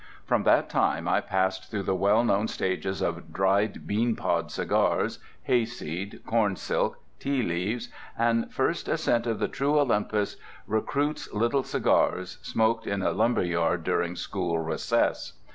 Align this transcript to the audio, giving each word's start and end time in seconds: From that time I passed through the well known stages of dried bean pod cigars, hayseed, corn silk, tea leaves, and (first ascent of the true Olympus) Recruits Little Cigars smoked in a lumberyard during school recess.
From 0.25 0.41
that 0.45 0.67
time 0.67 1.07
I 1.07 1.21
passed 1.21 1.69
through 1.69 1.83
the 1.83 1.93
well 1.93 2.23
known 2.23 2.47
stages 2.47 3.03
of 3.03 3.31
dried 3.31 3.85
bean 3.85 4.15
pod 4.15 4.49
cigars, 4.51 5.19
hayseed, 5.43 6.21
corn 6.25 6.55
silk, 6.55 6.97
tea 7.19 7.43
leaves, 7.43 7.89
and 8.17 8.51
(first 8.51 8.87
ascent 8.87 9.27
of 9.27 9.37
the 9.37 9.47
true 9.47 9.77
Olympus) 9.79 10.37
Recruits 10.65 11.31
Little 11.31 11.61
Cigars 11.61 12.39
smoked 12.41 12.87
in 12.87 13.03
a 13.03 13.11
lumberyard 13.11 13.83
during 13.83 14.15
school 14.15 14.57
recess. 14.57 15.33